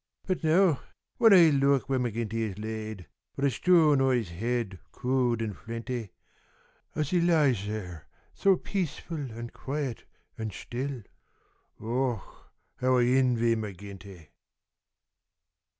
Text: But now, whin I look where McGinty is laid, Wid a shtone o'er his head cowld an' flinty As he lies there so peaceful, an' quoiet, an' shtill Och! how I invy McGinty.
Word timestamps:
But 0.25 0.43
now, 0.43 0.81
whin 1.19 1.31
I 1.31 1.51
look 1.51 1.87
where 1.87 1.99
McGinty 1.99 2.39
is 2.49 2.57
laid, 2.57 3.05
Wid 3.37 3.45
a 3.45 3.49
shtone 3.51 4.01
o'er 4.01 4.15
his 4.15 4.29
head 4.29 4.79
cowld 4.91 5.43
an' 5.43 5.53
flinty 5.53 6.09
As 6.95 7.11
he 7.11 7.21
lies 7.21 7.67
there 7.67 8.07
so 8.33 8.55
peaceful, 8.57 9.31
an' 9.31 9.51
quoiet, 9.51 10.05
an' 10.39 10.49
shtill 10.49 11.03
Och! 11.79 12.19
how 12.79 12.97
I 12.97 13.03
invy 13.03 13.53
McGinty. 13.55 14.29